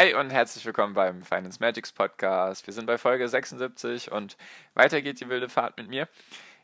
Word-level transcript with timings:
Hi 0.00 0.14
und 0.14 0.30
herzlich 0.30 0.64
willkommen 0.64 0.94
beim 0.94 1.22
Finance 1.22 1.58
Magics 1.60 1.92
Podcast. 1.92 2.66
Wir 2.66 2.72
sind 2.72 2.86
bei 2.86 2.96
Folge 2.96 3.28
76 3.28 4.10
und 4.10 4.38
weiter 4.72 5.02
geht 5.02 5.20
die 5.20 5.28
wilde 5.28 5.50
Fahrt 5.50 5.76
mit 5.76 5.88
mir. 5.88 6.08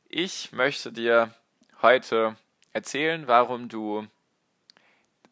Ich 0.09 0.53
möchte 0.53 0.91
dir 0.91 1.35
heute 1.83 2.37
erzählen, 2.73 3.27
warum 3.27 3.69
du 3.69 4.07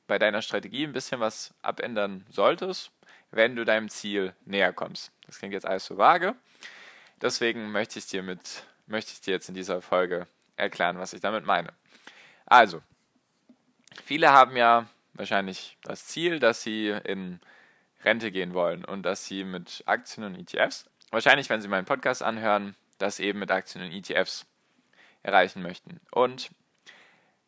bei 0.07 0.19
deiner 0.19 0.43
Strategie 0.43 0.85
ein 0.85 0.93
bisschen 0.93 1.19
was 1.19 1.55
abändern 1.63 2.27
solltest, 2.29 2.91
wenn 3.31 3.57
du 3.57 3.65
deinem 3.65 3.89
Ziel 3.89 4.35
näher 4.45 4.75
kommst. 4.75 5.11
Das 5.25 5.39
klingt 5.39 5.55
jetzt 5.55 5.65
alles 5.65 5.87
so 5.87 5.97
vage. 5.97 6.35
Deswegen 7.23 7.73
möchte 7.73 7.99
ich 7.99 8.07
dir 8.07 8.23
mit 8.23 8.67
möchte 8.87 9.13
ich 9.13 9.23
dir 9.23 9.33
jetzt 9.33 9.49
in 9.49 9.55
dieser 9.55 9.81
Folge 9.81 10.27
erklären, 10.57 10.99
was 10.99 11.15
ich 11.15 11.23
damit 11.23 11.47
meine. 11.47 11.73
Also, 12.45 12.83
viele 14.05 14.31
haben 14.31 14.59
ja 14.59 14.91
wahrscheinlich 15.15 15.79
das 15.85 16.07
Ziel, 16.07 16.39
dass 16.39 16.63
sie 16.63 16.89
in 17.05 17.41
Rente 18.05 18.31
gehen 18.31 18.55
wollen 18.55 18.85
und 18.85 19.03
dass 19.03 19.27
sie 19.27 19.45
mit 19.45 19.83
Aktien 19.87 20.25
und 20.25 20.37
ETFs, 20.37 20.89
wahrscheinlich 21.11 21.49
wenn 21.51 21.61
sie 21.61 21.69
meinen 21.69 21.87
Podcast 21.87 22.23
anhören, 22.23 22.77
das 22.99 23.21
eben 23.21 23.39
mit 23.39 23.51
Aktien 23.51 23.85
und 23.85 23.93
ETFs 23.93 24.47
erreichen 25.23 25.63
möchten. 25.63 26.01
Und 26.11 26.51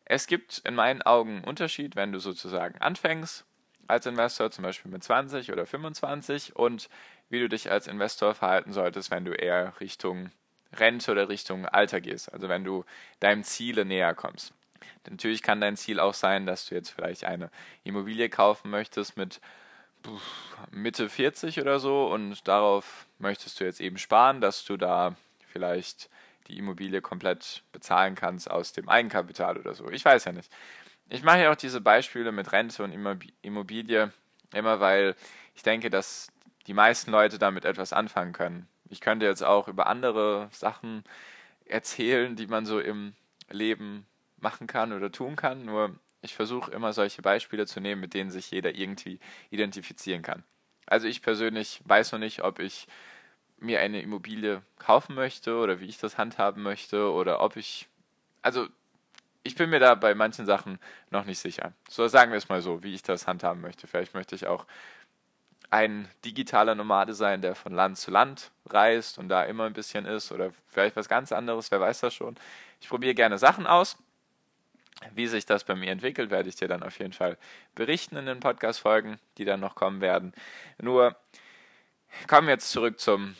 es 0.05 0.27
gibt 0.27 0.59
in 0.59 0.75
meinen 0.75 1.01
Augen 1.01 1.37
einen 1.37 1.43
Unterschied, 1.43 1.95
wenn 1.95 2.11
du 2.11 2.19
sozusagen 2.19 2.79
anfängst 2.79 3.45
als 3.87 4.05
Investor, 4.05 4.51
zum 4.51 4.63
Beispiel 4.63 4.91
mit 4.91 5.03
20 5.03 5.51
oder 5.51 5.65
25, 5.65 6.55
und 6.55 6.89
wie 7.29 7.39
du 7.39 7.49
dich 7.49 7.71
als 7.71 7.87
Investor 7.87 8.33
verhalten 8.33 8.73
solltest, 8.73 9.11
wenn 9.11 9.25
du 9.25 9.31
eher 9.31 9.73
Richtung 9.79 10.31
Rente 10.73 11.11
oder 11.11 11.29
Richtung 11.29 11.65
Alter 11.65 12.01
gehst, 12.01 12.31
also 12.31 12.49
wenn 12.49 12.63
du 12.63 12.83
deinem 13.19 13.43
Ziele 13.43 13.85
näher 13.85 14.13
kommst. 14.13 14.53
Natürlich 15.09 15.41
kann 15.41 15.61
dein 15.61 15.77
Ziel 15.77 15.99
auch 15.99 16.13
sein, 16.13 16.45
dass 16.45 16.67
du 16.67 16.75
jetzt 16.75 16.89
vielleicht 16.89 17.23
eine 17.23 17.49
Immobilie 17.83 18.29
kaufen 18.29 18.69
möchtest 18.69 19.15
mit 19.17 19.39
Mitte 20.71 21.09
40 21.09 21.59
oder 21.59 21.79
so 21.79 22.07
und 22.07 22.47
darauf 22.47 23.05
möchtest 23.19 23.59
du 23.59 23.63
jetzt 23.63 23.79
eben 23.79 23.97
sparen, 23.97 24.41
dass 24.41 24.65
du 24.65 24.77
da 24.77 25.15
vielleicht 25.51 26.09
die 26.47 26.57
Immobilie 26.57 27.01
komplett 27.01 27.63
bezahlen 27.71 28.15
kannst 28.15 28.49
aus 28.49 28.73
dem 28.73 28.89
Eigenkapital 28.89 29.57
oder 29.57 29.73
so. 29.73 29.89
Ich 29.89 30.03
weiß 30.05 30.25
ja 30.25 30.31
nicht. 30.31 30.51
Ich 31.09 31.23
mache 31.23 31.41
ja 31.41 31.51
auch 31.51 31.55
diese 31.55 31.81
Beispiele 31.81 32.31
mit 32.31 32.51
Rente 32.51 32.83
und 32.83 32.91
Immobilie 33.41 34.11
immer, 34.53 34.79
weil 34.79 35.15
ich 35.55 35.63
denke, 35.63 35.89
dass 35.89 36.27
die 36.67 36.73
meisten 36.73 37.11
Leute 37.11 37.39
damit 37.39 37.65
etwas 37.65 37.93
anfangen 37.93 38.33
können. 38.33 38.67
Ich 38.89 39.01
könnte 39.01 39.25
jetzt 39.25 39.43
auch 39.43 39.67
über 39.67 39.87
andere 39.87 40.49
Sachen 40.51 41.03
erzählen, 41.65 42.35
die 42.35 42.47
man 42.47 42.65
so 42.65 42.79
im 42.79 43.13
Leben 43.49 44.05
machen 44.37 44.67
kann 44.67 44.93
oder 44.93 45.11
tun 45.11 45.35
kann, 45.35 45.65
nur 45.65 45.95
ich 46.21 46.35
versuche 46.35 46.71
immer 46.71 46.93
solche 46.93 47.21
Beispiele 47.21 47.65
zu 47.65 47.79
nehmen, 47.79 48.01
mit 48.01 48.13
denen 48.13 48.31
sich 48.31 48.51
jeder 48.51 48.75
irgendwie 48.75 49.19
identifizieren 49.49 50.21
kann. 50.21 50.43
Also 50.85 51.07
ich 51.07 51.21
persönlich 51.21 51.81
weiß 51.85 52.13
noch 52.13 52.19
nicht, 52.19 52.43
ob 52.43 52.59
ich 52.59 52.87
mir 53.59 53.79
eine 53.79 54.01
Immobilie 54.01 54.61
kaufen 54.77 55.15
möchte 55.15 55.57
oder 55.57 55.79
wie 55.79 55.85
ich 55.85 55.97
das 55.97 56.17
handhaben 56.17 56.63
möchte 56.63 57.11
oder 57.11 57.41
ob 57.41 57.55
ich, 57.55 57.87
also 58.41 58.67
ich 59.43 59.55
bin 59.55 59.69
mir 59.69 59.79
da 59.79 59.95
bei 59.95 60.13
manchen 60.13 60.45
Sachen 60.45 60.79
noch 61.09 61.25
nicht 61.25 61.39
sicher. 61.39 61.73
So 61.89 62.07
sagen 62.07 62.31
wir 62.31 62.37
es 62.37 62.49
mal 62.49 62.61
so, 62.61 62.83
wie 62.83 62.93
ich 62.93 63.03
das 63.03 63.27
handhaben 63.27 63.61
möchte. 63.61 63.87
Vielleicht 63.87 64.13
möchte 64.13 64.35
ich 64.35 64.47
auch 64.47 64.65
ein 65.69 66.07
digitaler 66.23 66.75
Nomade 66.75 67.13
sein, 67.13 67.41
der 67.41 67.55
von 67.55 67.73
Land 67.73 67.97
zu 67.97 68.11
Land 68.11 68.51
reist 68.67 69.17
und 69.17 69.29
da 69.29 69.43
immer 69.43 69.65
ein 69.65 69.73
bisschen 69.73 70.05
ist 70.05 70.31
oder 70.31 70.51
vielleicht 70.67 70.95
was 70.95 71.09
ganz 71.09 71.31
anderes, 71.31 71.71
wer 71.71 71.79
weiß 71.79 72.01
das 72.01 72.13
schon. 72.13 72.35
Ich 72.79 72.89
probiere 72.89 73.15
gerne 73.15 73.37
Sachen 73.37 73.67
aus 73.67 73.97
wie 75.13 75.27
sich 75.27 75.45
das 75.45 75.63
bei 75.63 75.75
mir 75.75 75.91
entwickelt, 75.91 76.29
werde 76.29 76.49
ich 76.49 76.55
dir 76.55 76.67
dann 76.67 76.83
auf 76.83 76.99
jeden 76.99 77.13
Fall 77.13 77.37
berichten 77.75 78.17
in 78.17 78.25
den 78.25 78.39
Podcast-Folgen, 78.39 79.19
die 79.37 79.45
dann 79.45 79.59
noch 79.59 79.75
kommen 79.75 80.01
werden. 80.01 80.33
Nur 80.79 81.15
kommen 82.27 82.47
wir 82.47 82.53
jetzt 82.53 82.71
zurück 82.71 82.99
zum 82.99 83.35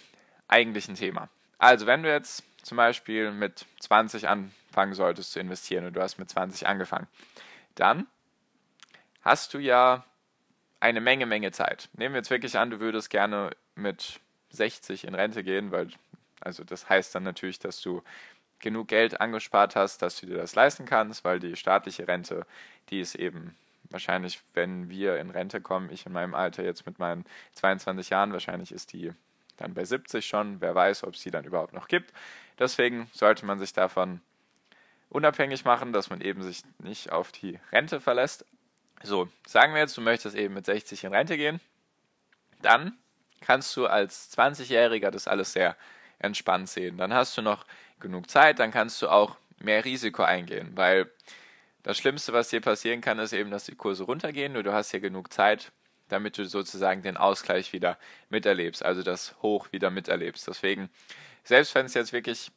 eigentlichen 0.48 0.96
Thema. 0.96 1.30
Also, 1.58 1.88
wenn 1.88 2.04
du 2.04 2.12
jetzt 2.12 2.44
zum 2.62 2.78
Beispiel 2.78 3.32
mit 3.32 3.66
20 3.80 4.28
anfangen 4.28 4.94
solltest 4.94 5.32
zu 5.32 5.40
investieren 5.40 5.86
und 5.86 5.94
du 5.94 6.02
hast 6.02 6.18
mit 6.20 6.30
20 6.30 6.68
angefangen, 6.68 7.08
dann 7.76 8.08
hast 9.22 9.54
du 9.54 9.60
ja 9.60 10.06
eine 10.80 11.02
Menge, 11.02 11.26
Menge 11.26 11.52
Zeit. 11.52 11.90
Nehmen 11.94 12.14
wir 12.14 12.20
jetzt 12.20 12.30
wirklich 12.30 12.58
an, 12.58 12.70
du 12.70 12.80
würdest 12.80 13.10
gerne 13.10 13.52
mit 13.76 14.20
60 14.50 15.06
in 15.06 15.16
Rente 15.16 15.44
gehen, 15.44 15.72
weil, 15.72 15.90
also 16.40 16.64
das 16.64 16.88
heißt 16.90 17.16
dann 17.16 17.24
natürlich, 17.24 17.60
dass 17.60 17.82
du 17.82 18.04
genug 18.60 18.88
Geld 18.88 19.22
angespart 19.22 19.76
hast, 19.76 20.02
dass 20.02 20.20
du 20.20 20.26
dir 20.26 20.38
das 20.38 20.56
leisten 20.56 20.86
kannst, 20.86 21.24
weil 21.24 21.40
die 21.40 21.56
staatliche 21.56 22.08
Rente, 22.08 22.46
die 22.90 23.00
ist 23.00 23.16
eben 23.16 23.56
wahrscheinlich, 23.90 24.42
wenn 24.54 24.90
wir 24.90 25.18
in 25.18 25.30
Rente 25.30 25.62
kommen, 25.62 25.92
ich 25.92 26.06
in 26.06 26.12
meinem 26.12 26.34
Alter 26.34 26.64
jetzt 26.64 26.86
mit 26.86 27.00
meinen 27.00 27.26
22 27.54 28.10
Jahren, 28.10 28.34
wahrscheinlich 28.34 28.72
ist 28.72 28.94
die 28.94 29.14
dann 29.58 29.74
bei 29.74 29.86
70 29.86 30.26
schon, 30.26 30.62
wer 30.62 30.76
weiß, 30.76 31.04
ob 31.04 31.16
es 31.16 31.22
die 31.22 31.32
dann 31.32 31.46
überhaupt 31.46 31.74
noch 31.74 31.88
gibt. 31.88 32.14
Deswegen 32.60 33.10
sollte 33.12 33.46
man 33.46 33.60
sich 33.60 33.74
davon 33.74 34.22
unabhängig 35.10 35.66
machen, 35.66 35.94
dass 35.94 36.10
man 36.10 36.22
eben 36.22 36.44
sich 36.44 36.64
nicht 36.80 37.12
auf 37.12 37.32
die 37.32 37.60
Rente 37.72 38.02
verlässt. 38.02 38.46
So, 39.04 39.30
sagen 39.46 39.74
wir 39.74 39.82
jetzt, 39.82 39.96
du 39.98 40.02
möchtest 40.02 40.36
eben 40.36 40.54
mit 40.54 40.66
60 40.66 41.04
in 41.04 41.14
Rente 41.14 41.38
gehen, 41.38 41.60
dann 42.62 42.98
kannst 43.42 43.76
du 43.78 43.86
als 43.86 44.36
20-Jähriger 44.38 45.12
das 45.12 45.28
alles 45.28 45.54
sehr 45.54 45.76
entspannt 46.20 46.70
sehen. 46.70 46.98
Dann 46.98 47.14
hast 47.14 47.38
du 47.38 47.42
noch 47.42 47.66
genug 48.00 48.30
Zeit, 48.30 48.60
dann 48.60 48.72
kannst 48.72 49.02
du 49.02 49.10
auch 49.10 49.38
mehr 49.60 49.86
Risiko 49.86 50.24
eingehen, 50.24 50.72
weil 50.76 51.12
das 51.84 51.98
Schlimmste, 51.98 52.34
was 52.34 52.50
dir 52.50 52.62
passieren 52.62 53.02
kann, 53.02 53.20
ist 53.20 53.34
eben, 53.34 53.50
dass 53.50 53.66
die 53.66 53.76
Kurse 53.76 54.04
runtergehen, 54.04 54.54
nur 54.54 54.64
du 54.64 54.74
hast 54.74 54.92
hier 54.92 55.00
genug 55.00 55.32
Zeit, 55.32 55.72
damit 56.10 56.38
du 56.38 56.46
sozusagen 56.46 57.02
den 57.02 57.18
Ausgleich 57.18 57.74
wieder 57.74 57.98
miterlebst, 58.30 58.84
also 58.84 59.04
das 59.04 59.36
Hoch 59.42 59.72
wieder 59.72 59.90
miterlebst. 59.90 60.48
Deswegen, 60.48 60.90
selbst 61.44 61.76
wenn 61.76 61.86
es 61.86 61.94
jetzt 61.94 62.14
wirklich, 62.14 62.52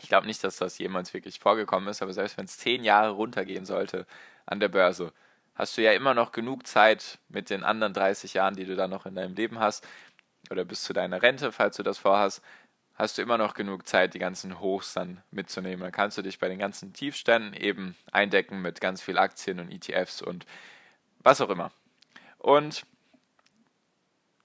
ich 0.00 0.08
glaube 0.08 0.26
nicht, 0.26 0.42
dass 0.44 0.56
das 0.56 0.78
jemals 0.78 1.14
wirklich 1.14 1.38
vorgekommen 1.38 1.88
ist, 1.88 2.02
aber 2.02 2.12
selbst 2.12 2.38
wenn 2.38 2.44
es 2.44 2.58
zehn 2.58 2.84
Jahre 2.84 3.10
runtergehen 3.10 3.66
sollte 3.66 4.06
an 4.46 4.60
der 4.60 4.68
Börse, 4.68 5.12
hast 5.54 5.76
du 5.76 5.82
ja 5.82 5.92
immer 5.92 6.14
noch 6.14 6.32
genug 6.32 6.66
Zeit 6.66 7.18
mit 7.28 7.50
den 7.50 7.64
anderen 7.64 7.92
30 7.92 8.34
Jahren, 8.34 8.54
die 8.54 8.64
du 8.64 8.76
dann 8.76 8.90
noch 8.90 9.06
in 9.06 9.14
deinem 9.14 9.34
Leben 9.34 9.58
hast, 9.58 9.86
oder 10.50 10.64
bis 10.64 10.82
zu 10.82 10.92
deiner 10.92 11.20
Rente, 11.20 11.52
falls 11.52 11.76
du 11.76 11.82
das 11.82 11.98
vorhast, 11.98 12.42
hast 12.98 13.16
du 13.16 13.22
immer 13.22 13.38
noch 13.38 13.54
genug 13.54 13.86
Zeit, 13.86 14.12
die 14.14 14.18
ganzen 14.18 14.58
Hochs 14.58 14.92
dann 14.92 15.22
mitzunehmen. 15.30 15.80
Dann 15.80 15.92
kannst 15.92 16.18
du 16.18 16.22
dich 16.22 16.40
bei 16.40 16.48
den 16.48 16.58
ganzen 16.58 16.92
Tiefständen 16.92 17.54
eben 17.54 17.96
eindecken 18.10 18.60
mit 18.60 18.80
ganz 18.80 19.00
viel 19.00 19.18
Aktien 19.18 19.60
und 19.60 19.70
ETFs 19.70 20.20
und 20.20 20.44
was 21.20 21.40
auch 21.40 21.48
immer. 21.48 21.70
Und 22.38 22.84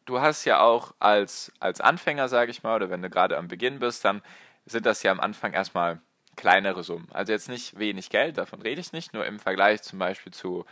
du 0.06 0.22
hast 0.22 0.46
ja 0.46 0.62
auch 0.62 0.94
als, 1.00 1.52
als 1.59 1.81
Anfänger, 1.81 2.30
sage 2.30 2.52
ich 2.52 2.62
mal, 2.62 2.75
oder 2.75 2.92
wenn 2.92 3.02
du 3.02 3.09
gerade 3.09 3.38
am 3.38 3.47
Beginn 3.47 3.80
bist, 3.80 4.06
dann 4.06 4.22
sind 4.66 4.86
das 4.86 5.02
ja 5.02 5.12
am 5.12 5.19
Anfang 5.19 5.53
erstmal 5.53 6.00
kleinere 6.36 6.84
Summen. 6.84 7.08
Also 7.12 7.31
jetzt 7.31 7.50
nicht 7.50 7.78
wenig 7.80 8.09
Geld, 8.12 8.38
davon 8.38 8.62
rede 8.62 8.81
ich 8.81 8.94
nicht, 8.94 9.13
nur 9.13 9.25
im 9.25 9.40
Vergleich 9.40 9.81
zum 9.81 9.97
Beispiel 9.97 10.31
zu 10.31 10.66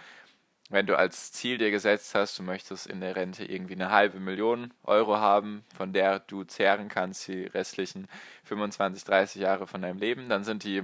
wenn 0.71 0.87
du 0.87 0.97
als 0.97 1.31
Ziel 1.33 1.57
dir 1.57 1.69
gesetzt 1.69 2.15
hast, 2.15 2.39
du 2.39 2.43
möchtest 2.43 2.87
in 2.87 3.01
der 3.01 3.15
Rente 3.15 3.43
irgendwie 3.43 3.73
eine 3.73 3.91
halbe 3.91 4.19
Million 4.19 4.73
Euro 4.83 5.17
haben, 5.17 5.65
von 5.75 5.91
der 5.91 6.19
du 6.19 6.43
zehren 6.43 6.87
kannst 6.87 7.27
die 7.27 7.43
restlichen 7.43 8.07
25, 8.45 9.03
30 9.03 9.41
Jahre 9.41 9.67
von 9.67 9.81
deinem 9.81 9.99
Leben, 9.99 10.29
dann 10.29 10.43
sind 10.43 10.63
die 10.63 10.83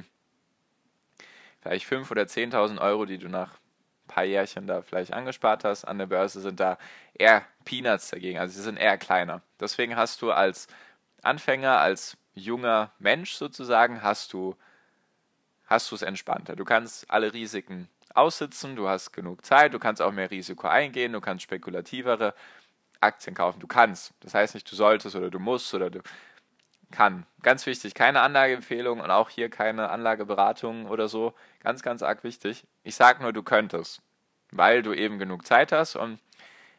vielleicht 1.62 1.86
5.000 1.88 2.12
oder 2.12 2.24
10.000 2.24 2.82
Euro, 2.82 3.06
die 3.06 3.18
du 3.18 3.30
nach 3.30 3.54
ein 3.54 4.08
paar 4.08 4.24
Jährchen 4.26 4.68
da 4.68 4.82
vielleicht 4.82 5.14
angespart 5.14 5.64
hast 5.64 5.86
an 5.86 5.98
der 5.98 6.08
Börse, 6.08 6.42
sind 6.42 6.60
da 6.60 6.78
eher 7.14 7.46
Peanuts 7.64 8.10
dagegen, 8.10 8.40
also 8.40 8.56
sie 8.56 8.64
sind 8.64 8.78
eher 8.78 8.98
kleiner. 8.98 9.42
Deswegen 9.60 9.96
hast 9.96 10.22
du 10.22 10.32
als 10.32 10.68
Anfänger, 11.24 11.80
als 11.80 12.18
junger 12.34 12.92
Mensch 13.00 13.34
sozusagen, 13.34 14.04
hast 14.04 14.34
du 14.34 14.56
hast 15.66 15.92
du 15.92 15.96
es 15.96 16.02
entspannter. 16.02 16.56
Du 16.56 16.66
kannst 16.66 17.12
alle 17.12 17.34
Risiken 17.34 17.90
aussitzen, 18.18 18.76
du 18.76 18.88
hast 18.88 19.12
genug 19.12 19.46
Zeit, 19.46 19.74
du 19.74 19.80
kannst 19.80 20.02
auch 20.02 20.12
mehr 20.12 20.32
Risiko 20.32 20.68
eingehen, 20.68 21.14
du 21.14 21.22
kannst 21.22 21.44
spekulativere 21.44 22.34
Aktien 23.00 23.36
kaufen. 23.36 23.60
Du 23.60 23.68
kannst. 23.68 24.14
Das 24.22 24.34
heißt 24.34 24.56
nicht, 24.56 24.70
du 24.72 24.76
solltest 24.76 25.16
oder 25.16 25.30
du 25.30 25.40
musst 25.40 25.74
oder 25.74 25.90
du 25.90 26.02
kann. 26.92 27.26
Ganz 27.42 27.66
wichtig, 27.66 27.94
keine 27.94 28.22
Anlageempfehlung 28.22 29.02
und 29.02 29.12
auch 29.12 29.30
hier 29.30 29.50
keine 29.50 29.90
Anlageberatung 29.90 30.88
oder 30.88 31.08
so. 31.08 31.34
Ganz, 31.62 31.84
ganz 31.84 32.02
arg 32.02 32.24
wichtig. 32.24 32.66
Ich 32.84 32.96
sage 32.96 33.22
nur, 33.22 33.34
du 33.34 33.44
könntest, 33.44 34.02
weil 34.52 34.82
du 34.82 34.94
eben 34.94 35.20
genug 35.20 35.46
Zeit 35.46 35.72
hast 35.72 35.96
und 35.96 36.20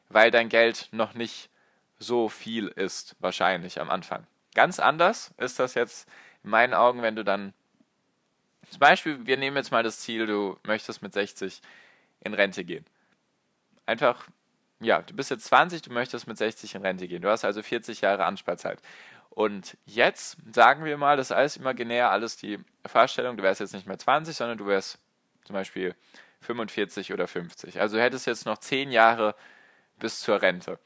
weil 0.08 0.30
dein 0.30 0.48
Geld 0.48 0.88
noch 0.92 1.14
nicht 1.14 1.50
so 1.98 2.28
viel 2.28 2.68
ist, 2.68 3.16
wahrscheinlich 3.18 3.80
am 3.80 3.90
Anfang. 3.90 4.26
Ganz 4.54 4.80
anders 4.80 5.34
ist 5.36 5.58
das 5.58 5.74
jetzt 5.74 6.08
in 6.42 6.50
meinen 6.50 6.74
Augen, 6.74 7.02
wenn 7.02 7.16
du 7.16 7.24
dann 7.24 7.52
zum 8.70 8.80
Beispiel, 8.80 9.26
wir 9.26 9.36
nehmen 9.36 9.56
jetzt 9.56 9.70
mal 9.70 9.82
das 9.82 10.00
Ziel, 10.00 10.26
du 10.26 10.58
möchtest 10.64 11.02
mit 11.02 11.12
60 11.12 11.60
in 12.20 12.34
Rente 12.34 12.64
gehen. 12.64 12.84
Einfach, 13.86 14.28
ja, 14.80 15.02
du 15.02 15.14
bist 15.14 15.30
jetzt 15.30 15.44
20, 15.46 15.82
du 15.82 15.92
möchtest 15.92 16.26
mit 16.26 16.36
60 16.36 16.74
in 16.74 16.82
Rente 16.82 17.08
gehen. 17.08 17.22
Du 17.22 17.30
hast 17.30 17.44
also 17.44 17.62
40 17.62 18.00
Jahre 18.00 18.24
Ansparzeit. 18.24 18.80
Und 19.30 19.76
jetzt 19.86 20.36
sagen 20.52 20.84
wir 20.84 20.96
mal, 20.96 21.16
das 21.16 21.28
ist 21.28 21.36
alles 21.36 21.56
imaginär, 21.56 22.10
alles 22.10 22.36
die 22.36 22.58
Vorstellung, 22.84 23.36
du 23.36 23.42
wärst 23.42 23.60
jetzt 23.60 23.74
nicht 23.74 23.86
mehr 23.86 23.98
20, 23.98 24.36
sondern 24.36 24.58
du 24.58 24.66
wärst 24.66 24.98
zum 25.44 25.54
Beispiel 25.54 25.94
45 26.40 27.12
oder 27.12 27.28
50. 27.28 27.80
Also 27.80 27.96
du 27.96 28.02
hättest 28.02 28.26
jetzt 28.26 28.46
noch 28.46 28.58
10 28.58 28.90
Jahre 28.90 29.34
bis 29.98 30.20
zur 30.20 30.42
Rente. 30.42 30.78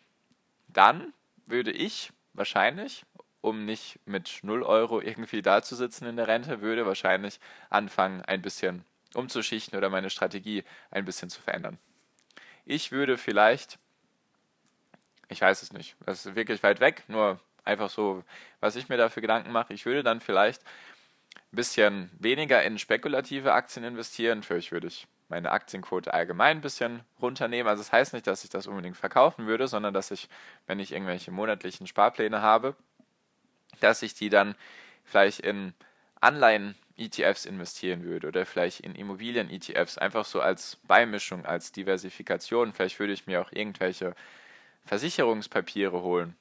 Dann 0.69 1.12
würde 1.46 1.70
ich 1.70 2.12
wahrscheinlich, 2.32 3.05
um 3.42 3.66
nicht 3.66 3.98
mit 4.06 4.40
0 4.42 4.62
Euro 4.62 5.02
irgendwie 5.02 5.42
dazusitzen 5.42 6.06
in 6.06 6.16
der 6.16 6.28
Rente, 6.28 6.62
würde 6.62 6.86
wahrscheinlich 6.86 7.38
anfangen, 7.68 8.22
ein 8.22 8.40
bisschen 8.40 8.84
umzuschichten 9.14 9.76
oder 9.76 9.90
meine 9.90 10.08
Strategie 10.08 10.64
ein 10.90 11.04
bisschen 11.04 11.28
zu 11.28 11.42
verändern. 11.42 11.78
Ich 12.64 12.92
würde 12.92 13.18
vielleicht, 13.18 13.78
ich 15.28 15.40
weiß 15.40 15.62
es 15.62 15.72
nicht, 15.72 15.96
das 16.06 16.24
ist 16.24 16.34
wirklich 16.34 16.62
weit 16.62 16.80
weg, 16.80 17.02
nur 17.08 17.38
einfach 17.64 17.90
so, 17.90 18.24
was 18.60 18.76
ich 18.76 18.88
mir 18.88 18.96
dafür 18.96 19.20
Gedanken 19.20 19.52
mache, 19.52 19.74
ich 19.74 19.84
würde 19.84 20.02
dann 20.02 20.20
vielleicht 20.20 20.62
ein 21.34 21.56
bisschen 21.56 22.10
weniger 22.18 22.62
in 22.62 22.78
spekulative 22.78 23.52
Aktien 23.52 23.84
investieren. 23.84 24.42
Vielleicht 24.42 24.72
würde 24.72 24.86
ich 24.86 25.06
meine 25.28 25.50
Aktienquote 25.50 26.12
allgemein 26.12 26.58
ein 26.58 26.60
bisschen 26.60 27.00
runternehmen. 27.20 27.68
Also 27.68 27.82
das 27.82 27.92
heißt 27.92 28.12
nicht, 28.12 28.26
dass 28.26 28.44
ich 28.44 28.50
das 28.50 28.66
unbedingt 28.66 28.96
verkaufen 28.96 29.46
würde, 29.46 29.66
sondern 29.66 29.94
dass 29.94 30.10
ich, 30.10 30.28
wenn 30.66 30.78
ich 30.78 30.92
irgendwelche 30.92 31.30
monatlichen 31.30 31.86
Sparpläne 31.86 32.42
habe, 32.42 32.76
dass 33.80 34.02
ich 34.02 34.14
die 34.14 34.28
dann 34.28 34.54
vielleicht 35.04 35.40
in 35.40 35.74
Anleihen-ETFs 36.20 37.44
investieren 37.44 38.04
würde 38.04 38.28
oder 38.28 38.46
vielleicht 38.46 38.80
in 38.80 38.94
Immobilien-ETFs, 38.94 39.98
einfach 39.98 40.24
so 40.24 40.40
als 40.40 40.76
Beimischung, 40.86 41.44
als 41.44 41.72
Diversifikation. 41.72 42.72
Vielleicht 42.72 42.98
würde 42.98 43.12
ich 43.12 43.26
mir 43.26 43.40
auch 43.42 43.52
irgendwelche 43.52 44.14
Versicherungspapiere 44.84 46.02
holen. 46.02 46.36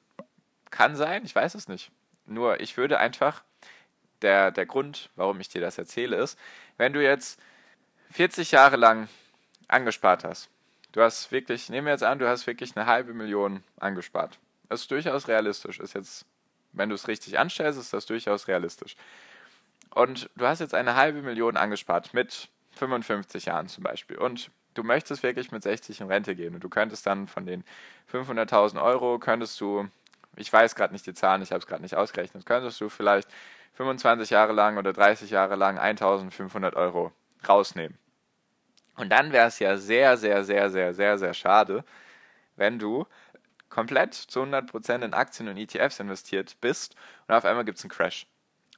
Kann 0.70 0.96
sein, 0.96 1.24
ich 1.24 1.34
weiß 1.34 1.54
es 1.54 1.68
nicht. 1.68 1.90
Nur 2.26 2.60
ich 2.60 2.76
würde 2.76 2.98
einfach, 2.98 3.42
der, 4.22 4.50
der 4.50 4.66
Grund, 4.66 5.10
warum 5.16 5.40
ich 5.40 5.48
dir 5.48 5.60
das 5.60 5.78
erzähle, 5.78 6.16
ist, 6.16 6.38
wenn 6.76 6.92
du 6.92 7.02
jetzt 7.02 7.40
40 8.12 8.52
Jahre 8.52 8.76
lang 8.76 9.08
angespart 9.68 10.24
hast, 10.24 10.48
du 10.92 11.02
hast 11.02 11.32
wirklich, 11.32 11.68
nehmen 11.68 11.86
wir 11.86 11.92
jetzt 11.92 12.04
an, 12.04 12.18
du 12.18 12.28
hast 12.28 12.46
wirklich 12.46 12.76
eine 12.76 12.86
halbe 12.86 13.14
Million 13.14 13.64
angespart. 13.80 14.38
Das 14.68 14.82
ist 14.82 14.90
durchaus 14.90 15.28
realistisch, 15.28 15.80
ist 15.80 15.94
jetzt 15.94 16.24
wenn 16.72 16.88
du 16.88 16.94
es 16.94 17.08
richtig 17.08 17.38
anstellst, 17.38 17.78
ist 17.78 17.92
das 17.92 18.06
durchaus 18.06 18.48
realistisch. 18.48 18.96
Und 19.94 20.30
du 20.36 20.46
hast 20.46 20.60
jetzt 20.60 20.74
eine 20.74 20.96
halbe 20.96 21.22
Million 21.22 21.56
angespart 21.56 22.14
mit 22.14 22.48
55 22.72 23.46
Jahren 23.46 23.68
zum 23.68 23.84
Beispiel. 23.84 24.16
Und 24.16 24.50
du 24.74 24.82
möchtest 24.82 25.22
wirklich 25.22 25.52
mit 25.52 25.62
60 25.62 26.00
in 26.00 26.06
Rente 26.06 26.34
gehen. 26.34 26.54
Und 26.54 26.64
du 26.64 26.68
könntest 26.68 27.06
dann 27.06 27.26
von 27.26 27.46
den 27.46 27.64
500.000 28.10 28.82
Euro, 28.82 29.18
könntest 29.18 29.60
du, 29.60 29.88
ich 30.36 30.52
weiß 30.52 30.74
gerade 30.74 30.92
nicht 30.92 31.06
die 31.06 31.14
Zahlen, 31.14 31.42
ich 31.42 31.50
habe 31.50 31.60
es 31.60 31.66
gerade 31.66 31.82
nicht 31.82 31.94
ausgerechnet, 31.94 32.46
könntest 32.46 32.80
du 32.80 32.88
vielleicht 32.88 33.28
25 33.74 34.30
Jahre 34.30 34.52
lang 34.52 34.78
oder 34.78 34.92
30 34.92 35.30
Jahre 35.30 35.56
lang 35.56 35.78
1.500 35.78 36.74
Euro 36.74 37.12
rausnehmen. 37.46 37.98
Und 38.96 39.10
dann 39.10 39.32
wäre 39.32 39.48
es 39.48 39.58
ja 39.58 39.76
sehr, 39.76 40.16
sehr, 40.16 40.44
sehr, 40.44 40.70
sehr, 40.70 40.94
sehr, 40.94 41.18
sehr 41.18 41.34
schade, 41.34 41.84
wenn 42.56 42.78
du 42.78 43.06
komplett 43.72 44.14
zu 44.14 44.42
100% 44.42 45.02
in 45.02 45.14
Aktien 45.14 45.48
und 45.48 45.56
ETFs 45.56 45.98
investiert 45.98 46.60
bist 46.60 46.94
und 47.26 47.34
auf 47.34 47.46
einmal 47.46 47.64
gibt 47.64 47.78
es 47.78 47.84
einen 47.84 47.90
Crash. 47.90 48.26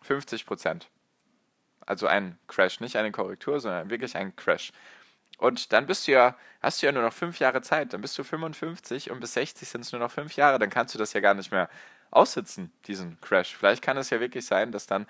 50%. 0.07 0.83
Also 1.85 2.07
ein 2.07 2.39
Crash, 2.47 2.81
nicht 2.81 2.97
eine 2.97 3.11
Korrektur, 3.11 3.59
sondern 3.59 3.91
wirklich 3.91 4.17
ein 4.17 4.37
Crash. 4.37 4.73
Und 5.37 5.73
dann 5.73 5.87
bist 5.87 6.07
du 6.07 6.13
ja, 6.13 6.37
hast 6.63 6.81
du 6.81 6.87
ja 6.87 6.93
nur 6.93 7.03
noch 7.03 7.13
fünf 7.13 7.41
Jahre 7.41 7.61
Zeit. 7.61 7.93
Dann 7.93 8.03
bist 8.03 8.17
du 8.17 8.23
55 8.23 9.11
und 9.11 9.19
bis 9.19 9.35
60 9.35 9.69
sind 9.69 9.81
es 9.81 9.91
nur 9.91 10.01
noch 10.01 10.13
fünf 10.13 10.37
Jahre. 10.37 10.61
Dann 10.61 10.71
kannst 10.71 10.95
du 10.95 10.99
das 10.99 11.13
ja 11.13 11.21
gar 11.21 11.35
nicht 11.35 11.51
mehr 11.51 11.69
aussitzen, 12.13 12.73
diesen 12.87 13.21
Crash. 13.21 13.57
Vielleicht 13.57 13.83
kann 13.83 13.97
es 13.97 14.11
ja 14.11 14.21
wirklich 14.21 14.47
sein, 14.47 14.71
dass 14.71 14.87
dann 14.87 15.07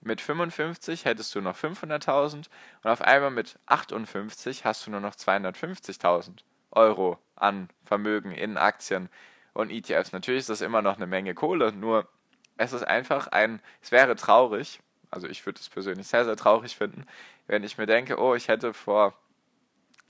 mit 0.00 0.22
55 0.22 1.04
hättest 1.04 1.34
du 1.34 1.42
noch 1.42 1.56
500.000 1.56 2.34
und 2.82 2.90
auf 2.90 3.02
einmal 3.02 3.30
mit 3.30 3.58
58 3.66 4.64
hast 4.64 4.86
du 4.86 4.90
nur 4.90 5.00
noch 5.00 5.14
250.000. 5.14 6.38
Euro 6.72 7.18
an 7.36 7.68
Vermögen 7.84 8.32
in 8.32 8.56
Aktien 8.56 9.08
und 9.52 9.70
ETFs. 9.70 10.12
Natürlich 10.12 10.40
ist 10.40 10.48
das 10.50 10.60
immer 10.60 10.82
noch 10.82 10.96
eine 10.96 11.06
Menge 11.06 11.34
Kohle, 11.34 11.72
nur 11.72 12.08
es 12.56 12.72
ist 12.72 12.84
einfach 12.84 13.28
ein, 13.28 13.60
es 13.82 13.92
wäre 13.92 14.16
traurig, 14.16 14.80
also 15.10 15.28
ich 15.28 15.44
würde 15.44 15.60
es 15.60 15.68
persönlich 15.68 16.06
sehr, 16.06 16.24
sehr 16.24 16.36
traurig 16.36 16.76
finden, 16.76 17.06
wenn 17.46 17.64
ich 17.64 17.78
mir 17.78 17.86
denke, 17.86 18.18
oh, 18.18 18.34
ich 18.34 18.48
hätte 18.48 18.72
vor, 18.72 19.14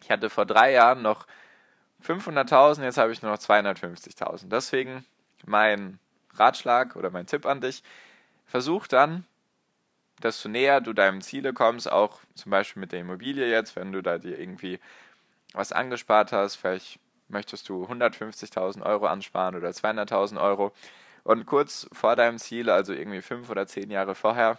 ich 0.03 0.11
hatte 0.11 0.31
vor 0.31 0.47
drei 0.47 0.73
Jahren 0.73 1.03
noch 1.03 1.27
500.000, 2.07 2.83
jetzt 2.83 2.99
habe 2.99 3.13
ich 3.13 3.23
nur 3.23 3.31
noch 3.31 3.39
250.000. 3.39 4.49
Deswegen 4.49 5.05
mein 5.45 5.99
Ratschlag 6.35 6.97
oder 6.97 7.11
mein 7.11 7.27
Tipp 7.27 7.47
an 7.47 7.61
dich, 7.61 7.83
versuch 8.47 8.87
dann, 8.87 9.25
desto 10.23 10.49
näher 10.49 10.81
du 10.81 10.93
deinem 10.93 11.21
Ziele 11.21 11.53
kommst, 11.53 11.91
auch 11.91 12.21
zum 12.35 12.51
Beispiel 12.51 12.81
mit 12.81 12.93
der 12.93 13.01
Immobilie 13.01 13.49
jetzt, 13.49 13.77
wenn 13.77 13.93
du 13.93 14.03
da 14.03 14.19
dir 14.19 14.39
irgendwie 14.39 14.79
was 15.53 15.73
angespart 15.73 16.33
hast, 16.33 16.57
vielleicht 16.57 16.99
möchtest 17.29 17.69
du 17.69 17.85
150.000 17.85 18.83
Euro 18.83 19.07
ansparen 19.07 19.57
oder 19.57 19.71
200.000 19.71 20.41
Euro 20.41 20.73
und 21.25 21.47
kurz 21.47 21.89
vor 21.93 22.17
deinem 22.17 22.39
Ziel, 22.39 22.71
also 22.71 22.93
irgendwie 22.93 23.23
fünf 23.23 23.49
oder 23.49 23.67
zehn 23.67 23.91
Jahre 23.91 24.15
vorher, 24.15 24.59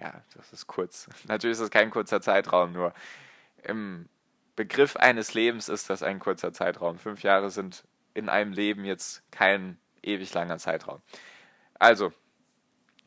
ja, 0.00 0.22
das 0.34 0.52
ist 0.52 0.66
kurz. 0.66 1.08
Natürlich 1.26 1.54
ist 1.54 1.62
das 1.62 1.70
kein 1.70 1.90
kurzer 1.90 2.20
Zeitraum, 2.20 2.72
nur 2.72 2.94
im 3.62 4.08
Begriff 4.56 4.96
eines 4.96 5.34
Lebens 5.34 5.68
ist 5.68 5.88
das 5.90 6.02
ein 6.02 6.18
kurzer 6.18 6.52
Zeitraum. 6.52 6.98
Fünf 6.98 7.22
Jahre 7.22 7.50
sind 7.50 7.84
in 8.14 8.28
einem 8.28 8.52
Leben 8.52 8.84
jetzt 8.84 9.22
kein 9.30 9.78
ewig 10.02 10.32
langer 10.34 10.58
Zeitraum. 10.58 11.00
Also, 11.78 12.12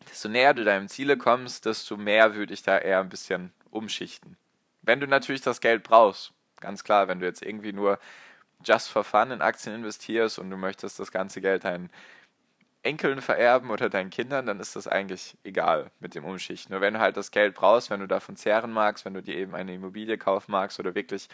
desto 0.10 0.28
näher 0.28 0.54
du 0.54 0.64
deinem 0.64 0.88
Ziele 0.88 1.18
kommst, 1.18 1.66
desto 1.66 1.98
mehr 1.98 2.36
würde 2.36 2.54
ich 2.54 2.64
da 2.64 2.78
eher 2.78 3.00
ein 3.00 3.10
bisschen 3.10 3.54
umschichten. 3.70 4.38
Wenn 4.82 5.00
du 5.00 5.08
natürlich 5.08 5.42
das 5.42 5.62
Geld 5.62 5.84
brauchst, 5.84 6.34
Ganz 6.66 6.84
klar, 6.84 7.08
wenn 7.08 7.20
du 7.20 7.28
jetzt 7.28 7.44
irgendwie 7.44 7.74
nur 7.74 8.00
just 8.64 8.90
for 8.90 9.04
fun 9.04 9.30
in 9.30 9.44
Aktien 9.44 9.76
investierst 9.76 10.40
und 10.40 10.50
du 10.50 10.58
möchtest 10.58 11.00
das 11.00 11.12
ganze 11.12 11.42
Geld 11.42 11.64
deinen 11.64 11.92
Enkeln 12.82 13.22
vererben 13.22 13.70
oder 13.70 13.88
deinen 13.88 14.10
Kindern, 14.10 14.48
dann 14.48 14.60
ist 14.60 14.76
das 14.76 14.88
eigentlich 14.88 15.38
egal 15.44 15.92
mit 16.00 16.16
dem 16.16 16.26
Umschichten. 16.26 16.74
Nur 16.74 16.82
wenn 16.82 16.96
du 16.96 17.00
halt 17.00 17.18
das 17.18 17.30
Geld 17.30 17.54
brauchst, 17.54 17.92
wenn 17.92 18.00
du 18.00 18.08
davon 18.08 18.36
zehren 18.36 18.72
magst, 18.72 19.06
wenn 19.06 19.14
du 19.14 19.22
dir 19.22 19.36
eben 19.36 19.54
eine 19.54 19.76
Immobilie 19.76 20.18
kaufen 20.18 20.52
magst 20.52 20.80
oder 20.80 20.96
wirklich, 20.96 21.30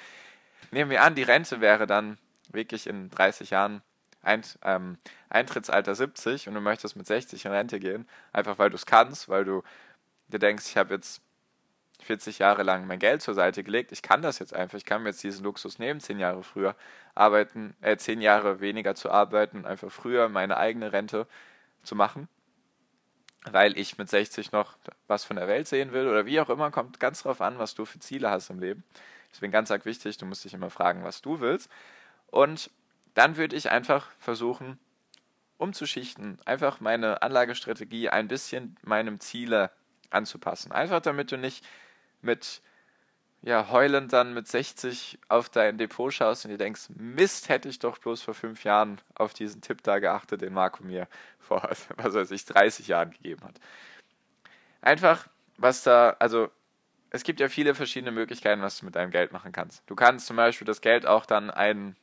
nehmen 0.72 0.92
wir 0.92 1.02
an, 1.02 1.16
die 1.16 1.24
Rente 1.24 1.62
wäre 1.62 1.88
dann 1.88 2.18
wirklich 2.52 2.88
in 2.88 3.10
30 3.10 3.52
Jahren 3.52 3.82
Eint, 4.22 4.60
ähm, 4.64 4.98
Eintrittsalter 5.30 5.96
70 5.96 6.50
und 6.50 6.56
du 6.56 6.60
möchtest 6.60 6.98
mit 6.98 7.08
60 7.08 7.46
in 7.46 7.52
Rente 7.52 7.80
gehen, 7.80 8.06
einfach 8.34 8.60
weil 8.60 8.70
du 8.70 8.76
es 8.76 8.86
kannst, 8.86 9.30
weil 9.30 9.46
du 9.46 9.64
dir 10.28 10.40
denkst, 10.40 10.66
ich 10.68 10.78
habe 10.78 10.94
jetzt 10.94 11.22
40 12.04 12.40
Jahre 12.40 12.64
lang 12.64 12.88
mein 12.88 13.00
Geld 13.00 13.22
zur 13.22 13.34
Seite 13.34 13.64
gelegt. 13.64 13.92
Ich 13.92 14.02
kann 14.02 14.22
das 14.22 14.40
jetzt 14.40 14.54
einfach. 14.54 14.78
Ich 14.78 14.86
kann 14.86 15.04
mir 15.04 15.10
jetzt 15.10 15.24
diesen 15.24 15.44
Luxus 15.44 15.80
nehmen, 15.80 16.00
10 16.00 16.20
Jahre 16.20 16.44
früher 16.44 16.76
arbeiten, 17.16 17.76
äh, 17.82 17.98
10 17.98 18.22
Jahre 18.22 18.60
weniger 18.60 18.96
zu 18.96 19.12
arbeiten 19.12 19.58
und 19.58 19.66
einfach 19.66 19.92
früher 19.92 20.30
meine 20.30 20.58
eigene 20.58 20.94
Rente 20.94 21.28
zu 21.84 21.96
machen, 21.96 22.28
weil 23.50 23.78
ich 23.78 23.98
mit 23.98 24.10
60 24.10 24.52
noch 24.52 24.78
was 25.08 25.24
von 25.24 25.36
der 25.36 25.48
Welt 25.48 25.68
sehen 25.68 25.92
will 25.94 26.08
oder 26.08 26.26
wie 26.26 26.40
auch 26.40 26.50
immer, 26.50 26.72
kommt 26.72 27.00
ganz 27.00 27.24
drauf 27.24 27.42
an, 27.42 27.60
was 27.60 27.76
du 27.76 27.86
für 27.86 28.00
Ziele 28.00 28.30
hast 28.30 28.50
im 28.50 28.60
Leben. 28.60 28.84
Deswegen 29.32 29.52
ganz 29.52 29.72
arg 29.72 29.86
wichtig, 29.86 30.18
du 30.18 30.26
musst 30.26 30.44
dich 30.44 30.54
immer 30.54 30.70
fragen, 30.70 31.04
was 31.04 31.22
du 31.22 31.40
willst. 31.40 31.70
Und 32.28 32.70
dann 33.14 33.38
würde 33.38 33.56
ich 33.56 33.72
einfach 33.72 34.10
versuchen, 34.20 34.80
umzuschichten, 35.58 36.40
einfach 36.46 36.80
meine 36.80 37.22
Anlagestrategie 37.22 38.10
ein 38.10 38.28
bisschen 38.28 38.78
meinem 38.84 39.20
Ziele 39.20 39.72
anzupassen. 40.10 40.72
Einfach 40.72 41.02
damit 41.02 41.32
du 41.32 41.38
nicht 41.38 41.66
mit 42.22 42.62
ja, 43.44 43.70
heulend 43.72 44.14
dann 44.14 44.34
mit 44.34 44.48
60 44.48 45.18
auf 45.28 45.50
dein 45.50 45.78
Depot 45.78 46.14
schaust 46.14 46.46
und 46.46 46.52
dir 46.52 46.58
denkst, 46.58 46.90
Mist, 46.96 47.50
hätte 47.50 47.70
ich 47.70 47.80
doch 47.80 47.98
bloß 47.98 48.22
vor 48.22 48.36
fünf 48.36 48.64
Jahren 48.64 49.02
auf 49.16 49.34
diesen 49.34 49.62
Tipp 49.62 49.82
da 49.82 49.98
geachtet, 50.00 50.42
den 50.42 50.54
Marco 50.54 50.84
mir 50.84 51.08
vor, 51.40 51.68
was 51.98 52.14
weiß 52.14 52.32
ich, 52.32 52.46
30 52.46 52.88
Jahren 52.88 53.12
gegeben 53.12 53.44
hat. 53.44 53.56
Einfach, 54.82 55.28
was 55.58 55.84
da, 55.84 56.16
also 56.20 56.50
es 57.10 57.24
gibt 57.24 57.40
ja 57.40 57.50
viele 57.50 57.76
verschiedene 57.76 58.12
Möglichkeiten, 58.12 58.62
was 58.62 58.80
du 58.80 58.86
mit 58.86 58.96
deinem 58.96 59.12
Geld 59.12 59.32
machen 59.32 59.52
kannst. 59.52 59.84
Du 59.88 59.96
kannst 59.96 60.28
zum 60.28 60.36
Beispiel 60.36 60.66
das 60.66 60.82
Geld 60.82 61.06
auch 61.06 61.26
dann 61.26 61.50
ein 61.50 61.96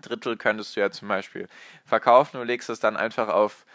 Drittel 0.00 0.36
könntest 0.36 0.74
du 0.74 0.80
ja 0.80 0.90
zum 0.90 1.08
Beispiel 1.08 1.48
verkaufen 1.84 2.38
und 2.40 2.46
legst 2.46 2.70
es 2.70 2.80
dann 2.80 2.96
einfach 2.96 3.28
auf, 3.28 3.66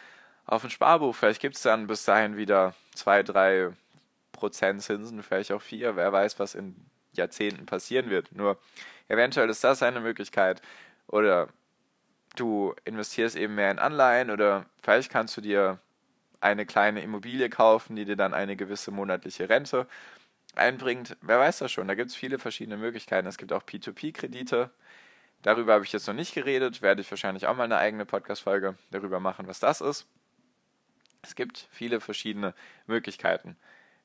auf 0.45 0.63
ein 0.63 0.71
Sparbuch. 0.71 1.15
Vielleicht 1.15 1.41
gibt 1.41 1.55
es 1.55 1.61
dann 1.61 1.85
bis 1.85 2.05
dahin 2.05 2.37
wieder 2.37 2.73
zwei, 2.95 3.21
drei 3.21 3.69
Prozent 4.37 4.81
Zinsen, 4.81 5.21
vielleicht 5.23 5.51
auch 5.51 5.61
vier. 5.61 5.97
Wer 5.97 6.13
weiß, 6.13 6.39
was 6.39 6.55
in 6.55 6.75
Jahrzehnten 7.13 7.65
passieren 7.65 8.09
wird. 8.09 8.31
Nur 8.31 8.57
eventuell 9.09 9.49
ist 9.49 9.63
das 9.63 9.83
eine 9.83 9.99
Möglichkeit. 9.99 10.61
Oder 11.07 11.49
du 12.35 12.73
investierst 12.85 13.35
eben 13.35 13.55
mehr 13.55 13.71
in 13.71 13.79
Anleihen 13.79 14.31
oder 14.31 14.65
vielleicht 14.81 15.11
kannst 15.11 15.35
du 15.35 15.41
dir 15.41 15.79
eine 16.39 16.65
kleine 16.65 17.01
Immobilie 17.01 17.49
kaufen, 17.49 17.95
die 17.95 18.05
dir 18.05 18.15
dann 18.15 18.33
eine 18.33 18.55
gewisse 18.55 18.91
monatliche 18.91 19.49
Rente 19.49 19.87
einbringt. 20.55 21.17
Wer 21.21 21.39
weiß 21.39 21.59
das 21.59 21.71
schon? 21.71 21.87
Da 21.87 21.95
gibt 21.95 22.11
es 22.11 22.15
viele 22.15 22.39
verschiedene 22.39 22.77
Möglichkeiten. 22.77 23.27
Es 23.27 23.37
gibt 23.37 23.51
auch 23.53 23.63
P2P-Kredite. 23.63 24.69
Darüber 25.41 25.73
habe 25.73 25.85
ich 25.85 25.93
jetzt 25.93 26.07
noch 26.07 26.15
nicht 26.15 26.33
geredet, 26.33 26.81
werde 26.81 27.01
ich 27.01 27.11
wahrscheinlich 27.11 27.47
auch 27.47 27.55
mal 27.55 27.63
eine 27.63 27.77
eigene 27.77 28.05
Podcast-Folge 28.05 28.75
darüber 28.91 29.19
machen, 29.19 29.47
was 29.47 29.59
das 29.59 29.81
ist. 29.81 30.07
Es 31.21 31.35
gibt 31.35 31.67
viele 31.71 31.99
verschiedene 31.99 32.53
Möglichkeiten. 32.87 33.55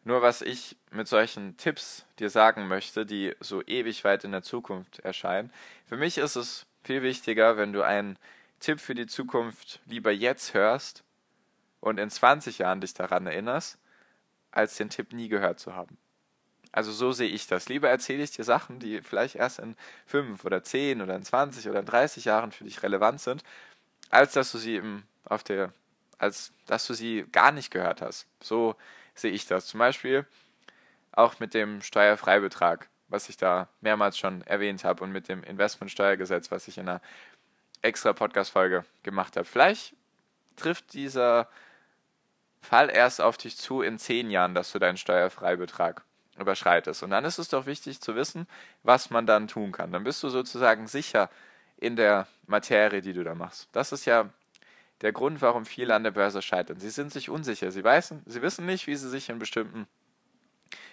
Nur 0.04 0.21
was 0.21 0.42
ich 0.42 0.76
mit 0.90 1.06
solchen 1.06 1.56
Tipps 1.56 2.04
dir 2.18 2.28
sagen 2.28 2.66
möchte, 2.66 3.06
die 3.06 3.35
so 3.40 3.62
ewig 3.62 4.02
weit 4.04 4.25
in 4.25 4.32
der 4.32 4.42
Zukunft 4.42 4.99
erscheinen, 5.00 5.52
für 5.87 5.97
mich 5.97 6.18
ist 6.18 6.37
es 6.37 6.66
viel 6.82 7.02
wichtiger, 7.02 7.56
wenn 7.56 7.73
du 7.73 7.82
einen 7.82 8.18
Tipp 8.59 8.80
für 8.80 8.94
die 8.94 9.06
Zukunft 9.06 9.80
lieber 9.87 10.11
jetzt 10.11 10.54
hörst 10.54 11.04
und 11.80 11.99
in 11.99 12.11
20 12.11 12.59
Jahren 12.59 12.80
dich 12.80 12.94
daran 12.94 13.26
erinnerst, 13.26 13.78
als 14.50 14.76
den 14.76 14.90
Tipp 14.90 15.12
nie 15.12 15.28
gehört 15.28 15.61
zu 15.61 15.75
haben. 15.75 15.97
Also 16.73 16.90
so 16.90 17.12
sehe 17.12 17.28
ich 17.28 17.47
das. 17.47 17.68
Lieber 17.68 17.90
erzähle 17.90 18.23
ich 18.23 18.30
dir 18.30 18.44
Sachen, 18.44 18.78
die 18.78 19.02
vielleicht 19.02 19.37
erst 19.37 19.59
in 19.59 19.76
5 20.06 20.44
oder 20.44 20.64
10 20.64 21.02
oder 21.02 21.14
in 21.14 21.23
20 21.23 21.68
oder 21.68 21.80
in 21.80 21.87
30 21.87 22.25
Jahren 22.25 22.50
für 22.50 22.64
dich 22.64 22.82
relevant 22.82 23.21
sind, 23.21 23.44
als 24.11 24.32
dass 24.32 24.50
du 24.52 24.59
sie 24.59 24.76
im, 24.76 25.02
auf 25.25 25.44
der, 25.44 25.73
als 26.18 26.52
dass 26.66 26.87
du 26.87 26.94
sie 26.94 27.26
gar 27.30 27.52
nicht 27.52 27.71
gehört 27.71 28.00
hast. 28.00 28.26
So 28.40 28.75
sehe 29.14 29.31
ich 29.31 29.47
das. 29.47 29.66
Zum 29.66 29.78
Beispiel 29.78 30.26
auch 31.12 31.40
mit 31.40 31.54
dem 31.54 31.83
Steuerfreibetrag, 31.83 32.88
was 33.09 33.28
ich 33.28 33.37
da 33.37 33.69
mehrmals 33.81 34.19
schon 34.19 34.42
erwähnt 34.42 34.85
habe, 34.85 35.04
und 35.04 35.12
mit 35.12 35.28
dem 35.28 35.42
Investmentsteuergesetz, 35.45 36.50
was 36.50 36.69
ich 36.69 36.78
in 36.78 36.88
einer 36.88 37.02
extra 37.83 38.12
Podcast-Folge 38.12 38.85
gemacht 39.02 39.37
habe. 39.37 39.45
Vielleicht 39.45 39.95
trifft 40.57 40.95
dieser 40.95 41.49
Fall 42.61 42.90
erst 42.90 43.21
auf 43.21 43.37
dich 43.37 43.57
zu 43.57 43.83
in 43.83 43.99
zehn 43.99 44.31
Jahren, 44.31 44.54
dass 44.54 44.73
du 44.73 44.78
deinen 44.78 44.97
Steuerfreibetrag 44.97 46.02
überschreitest. 46.38 47.02
Und 47.02 47.11
dann 47.11 47.25
ist 47.25 47.38
es 47.38 47.49
doch 47.49 47.66
wichtig 47.66 48.00
zu 48.00 48.14
wissen, 48.14 48.47
was 48.83 49.11
man 49.11 49.26
dann 49.26 49.49
tun 49.49 49.73
kann. 49.73 49.92
Dann 49.92 50.04
bist 50.04 50.23
du 50.23 50.28
sozusagen 50.28 50.87
sicher 50.87 51.28
in 51.76 51.97
der 51.97 52.28
Materie, 52.47 53.02
die 53.02 53.12
du 53.12 53.25
da 53.25 53.35
machst. 53.35 53.69
Das 53.73 53.92
ist 53.92 54.04
ja 54.04 54.31
der 55.02 55.12
Grund, 55.12 55.42
warum 55.42 55.66
viele 55.66 55.94
an 55.94 56.04
der 56.04 56.12
Börse 56.12 56.42
scheitern. 56.42 56.78
Sie 56.78 56.90
sind 56.90 57.12
sich 57.12 57.28
unsicher. 57.28 57.71
Sie, 57.71 57.85
weißen, 57.85 58.23
sie 58.25 58.42
wissen 58.42 58.66
nicht, 58.66 58.87
wie 58.87 58.97
sie 58.97 59.09
sich 59.09 59.28
in 59.28 59.38
bestimmten 59.38 59.87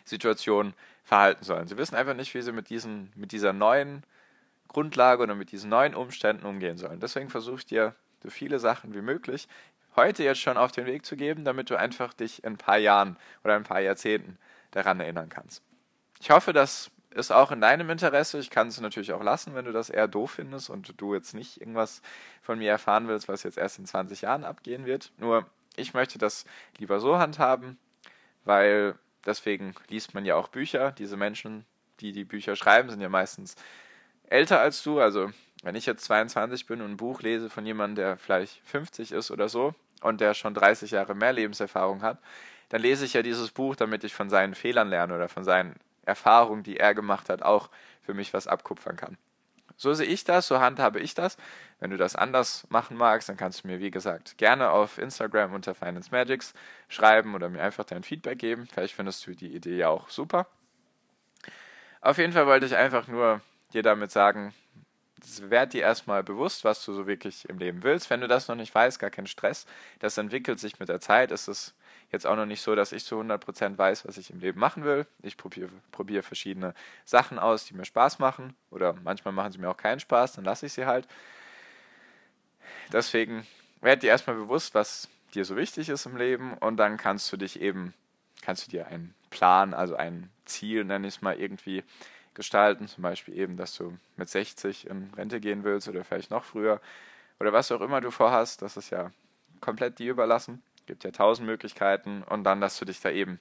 Situationen 0.04 0.74
verhalten 1.04 1.44
sollen. 1.44 1.68
Sie 1.68 1.78
wissen 1.78 1.96
einfach 1.96 2.16
nicht, 2.16 2.34
wie 2.34 2.42
sie 2.42 2.52
mit, 2.52 2.70
diesen, 2.70 3.12
mit 3.16 3.32
dieser 3.32 3.54
neuen 3.54 4.04
Grundlage 4.68 5.24
oder 5.24 5.36
mit 5.36 5.52
diesen 5.52 5.70
neuen 5.70 5.96
Umständen 5.96 6.46
umgehen 6.46 6.78
sollen. 6.78 7.00
Deswegen 7.00 7.30
versuche 7.30 7.58
ich 7.58 7.66
dir 7.66 7.96
so 8.22 8.30
viele 8.30 8.60
Sachen 8.60 8.94
wie 8.94 9.02
möglich 9.02 9.48
heute 9.96 10.24
jetzt 10.24 10.40
schon 10.40 10.58
auf 10.58 10.72
den 10.72 10.86
Weg 10.86 11.06
zu 11.06 11.16
geben, 11.16 11.44
damit 11.44 11.70
du 11.70 11.76
einfach 11.76 12.14
dich 12.14 12.44
in 12.44 12.54
ein 12.54 12.58
paar 12.58 12.78
Jahren 12.78 13.18
oder 13.44 13.56
ein 13.56 13.64
paar 13.64 13.82
Jahrzehnten 13.82 14.38
daran 14.72 15.00
erinnern 15.00 15.30
kannst. 15.30 15.64
Ich 16.22 16.32
hoffe, 16.32 16.54
das 16.54 16.92
ist 17.12 17.32
auch 17.32 17.52
in 17.52 17.62
deinem 17.62 17.90
Interesse. 17.90 18.40
Ich 18.40 18.50
kann 18.50 18.68
es 18.68 18.80
natürlich 18.80 19.14
auch 19.14 19.24
lassen, 19.24 19.56
wenn 19.56 19.66
du 19.66 19.72
das 19.72 19.90
eher 19.90 20.08
doof 20.08 20.32
findest 20.32 20.70
und 20.70 20.94
du 20.98 21.14
jetzt 21.14 21.34
nicht 21.34 21.60
irgendwas 21.60 22.02
von 22.42 22.60
mir 22.60 22.70
erfahren 22.70 23.08
willst, 23.08 23.28
was 23.28 23.44
jetzt 23.44 23.58
erst 23.58 23.80
in 23.80 23.86
20 23.86 24.22
Jahren 24.22 24.44
abgehen 24.44 24.86
wird. 24.86 25.12
Nur 25.18 25.46
ich 25.76 25.94
möchte 25.94 26.20
das 26.20 26.46
lieber 26.78 27.00
so 27.00 27.18
handhaben, 27.18 27.78
weil 28.46 28.96
deswegen 29.26 29.74
liest 29.88 30.14
man 30.14 30.26
ja 30.26 30.36
auch 30.36 30.50
Bücher. 30.50 30.92
Diese 30.92 31.18
Menschen, 31.18 31.66
die 32.00 32.12
die 32.12 32.26
Bücher 32.26 32.56
schreiben, 32.56 32.90
sind 32.90 33.02
ja 33.02 33.10
meistens 33.10 33.56
älter 34.28 34.60
als 34.60 34.84
du. 34.84 35.00
Also 35.00 35.32
wenn 35.64 35.76
ich 35.76 35.86
jetzt 35.86 36.06
22 36.06 36.68
bin 36.68 36.82
und 36.82 36.92
ein 36.92 36.98
Buch 36.98 37.22
lese 37.22 37.50
von 37.50 37.66
jemandem, 37.66 37.96
der 37.96 38.18
vielleicht 38.18 38.62
50 38.66 39.12
ist 39.12 39.32
oder 39.32 39.50
so 39.50 39.74
und 40.02 40.22
der 40.22 40.34
schon 40.34 40.54
30 40.54 40.92
Jahre 40.92 41.16
mehr 41.16 41.34
Lebenserfahrung 41.34 42.02
hat, 42.02 42.20
dann 42.70 42.82
lese 42.82 43.04
ich 43.04 43.14
ja 43.14 43.24
dieses 43.24 43.50
Buch, 43.52 43.76
damit 43.76 44.04
ich 44.04 44.14
von 44.14 44.30
seinen 44.30 44.54
Fehlern 44.54 44.90
lerne 44.90 45.16
oder 45.16 45.28
von 45.28 45.44
seinen 45.44 45.76
Erfahrungen, 46.10 46.64
die 46.64 46.78
er 46.78 46.94
gemacht 46.94 47.30
hat, 47.30 47.42
auch 47.42 47.70
für 48.02 48.14
mich 48.14 48.34
was 48.34 48.48
abkupfern 48.48 48.98
kann. 48.98 49.18
So 49.78 49.94
sehe 49.94 50.08
ich 50.08 50.26
das, 50.26 50.46
so 50.46 50.60
handhabe 50.60 51.00
ich 51.00 51.14
das. 51.14 51.38
Wenn 51.80 51.92
du 51.92 51.96
das 51.96 52.18
anders 52.18 52.68
machen 52.70 52.98
magst, 52.98 53.30
dann 53.30 53.38
kannst 53.38 53.64
du 53.64 53.68
mir, 53.68 53.80
wie 53.80 53.92
gesagt, 53.92 54.38
gerne 54.38 54.72
auf 54.72 54.98
Instagram 54.98 55.54
unter 55.54 55.74
Finance 55.74 56.10
Magics 56.12 56.54
schreiben 56.90 57.34
oder 57.34 57.48
mir 57.48 57.64
einfach 57.64 57.86
dein 57.86 58.04
Feedback 58.04 58.40
geben. 58.40 58.68
Vielleicht 58.70 58.94
findest 58.94 59.26
du 59.26 59.34
die 59.34 59.56
Idee 59.56 59.78
ja 59.78 59.88
auch 59.88 60.10
super. 60.10 60.48
Auf 62.02 62.18
jeden 62.18 62.34
Fall 62.34 62.46
wollte 62.46 62.66
ich 62.66 62.76
einfach 62.76 63.08
nur 63.08 63.40
dir 63.72 63.82
damit 63.82 64.12
sagen, 64.12 64.54
werd 65.42 65.74
dir 65.74 65.84
erstmal 65.84 66.24
bewusst, 66.24 66.66
was 66.66 66.84
du 66.84 66.94
so 66.94 67.08
wirklich 67.08 67.48
im 67.48 67.58
Leben 67.58 67.84
willst. 67.84 68.10
Wenn 68.10 68.22
du 68.22 68.28
das 68.28 68.48
noch 68.48 68.56
nicht 68.56 68.74
weißt, 68.76 69.00
gar 69.00 69.10
kein 69.10 69.28
Stress. 69.28 69.66
Das 70.00 70.18
entwickelt 70.18 70.60
sich 70.60 70.80
mit 70.80 70.90
der 70.90 71.00
Zeit. 71.00 71.32
Es 71.32 71.48
ist 71.48 71.74
jetzt 72.12 72.26
auch 72.26 72.36
noch 72.36 72.46
nicht 72.46 72.62
so, 72.62 72.76
dass 72.76 72.92
ich 72.92 73.06
zu 73.06 73.20
100% 73.20 73.78
weiß, 73.78 74.08
was 74.08 74.18
ich 74.18 74.30
im 74.32 74.40
Leben 74.40 74.60
machen 74.60 74.84
will. 74.84 75.06
Ich 75.22 75.38
probiere 75.38 75.70
probier 75.92 76.24
verschiedene 76.24 76.74
Sachen 77.06 77.40
aus, 77.40 77.66
die 77.66 77.76
mir 77.76 77.86
Spaß 77.86 78.20
machen. 78.20 78.56
Oder 78.72 78.94
manchmal 79.04 79.34
machen 79.34 79.52
sie 79.52 79.60
mir 79.60 79.70
auch 79.70 79.78
keinen 79.78 80.00
Spaß, 80.00 80.34
dann 80.34 80.46
lasse 80.46 80.66
ich 80.66 80.74
sie 80.74 80.86
halt. 80.86 81.08
Deswegen 82.92 83.46
werd 83.82 84.04
dir 84.04 84.10
erstmal 84.10 84.36
bewusst, 84.36 84.74
was 84.74 85.10
dir 85.34 85.46
so 85.46 85.56
wichtig 85.56 85.90
ist 85.90 86.06
im 86.06 86.18
Leben. 86.18 86.54
Und 86.54 86.78
dann 86.78 86.98
kannst 86.98 87.32
du 87.32 87.38
dich 87.38 87.62
eben, 87.62 87.94
kannst 88.42 88.68
du 88.68 88.72
dir 88.72 88.88
einen 88.88 89.14
Plan, 89.30 89.74
also 89.74 89.96
ein 89.96 90.30
Ziel, 90.46 90.84
nenne 90.84 91.08
ich 91.08 91.16
es 91.16 91.22
mal 91.22 91.40
irgendwie, 91.40 91.84
gestalten. 92.34 92.88
Zum 92.88 93.04
Beispiel 93.04 93.38
eben, 93.38 93.58
dass 93.58 93.76
du 93.76 93.98
mit 94.18 94.30
60 94.30 94.88
in 94.88 95.12
Rente 95.16 95.40
gehen 95.40 95.64
willst 95.64 95.88
oder 95.88 96.04
vielleicht 96.04 96.32
noch 96.32 96.44
früher 96.44 96.82
oder 97.40 97.54
was 97.54 97.72
auch 97.72 97.82
immer 97.82 98.02
du 98.02 98.12
vorhast. 98.12 98.62
Das 98.62 98.78
ist 98.78 98.90
ja 98.90 99.12
komplett 99.62 100.00
dir 100.00 100.12
überlassen. 100.12 100.64
Gibt 100.90 101.04
ja 101.04 101.12
tausend 101.12 101.46
Möglichkeiten 101.46 102.24
und 102.24 102.44
dann, 102.44 102.62
dass 102.62 102.80
du 102.80 102.84
dich 102.84 103.00
da 103.00 103.12
eben 103.12 103.40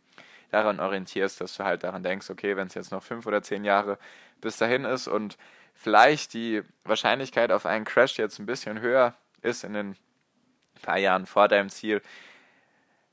daran 0.51 0.81
orientierst, 0.81 1.41
dass 1.41 1.57
du 1.57 1.65
halt 1.65 1.83
daran 1.83 2.03
denkst, 2.03 2.29
okay, 2.29 2.57
wenn 2.59 2.67
es 2.67 2.75
jetzt 2.75 2.93
noch 2.93 3.03
fünf 3.03 3.25
oder 3.25 3.43
zehn 3.43 3.65
Jahre 3.65 3.99
bis 4.43 4.59
dahin 4.59 4.85
ist 4.85 5.09
und 5.09 5.39
vielleicht 5.73 6.35
die 6.35 6.63
Wahrscheinlichkeit 6.85 7.51
auf 7.51 7.65
einen 7.65 7.87
Crash 7.87 8.19
jetzt 8.19 8.39
ein 8.39 8.45
bisschen 8.45 8.81
höher 8.81 9.15
ist 9.41 9.65
in 9.65 9.73
den 9.73 9.97
paar 10.83 10.99
Jahren 10.99 11.25
vor 11.25 11.49
deinem 11.49 11.71
Ziel, 11.71 12.03